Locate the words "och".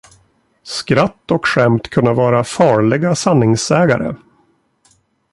1.31-1.45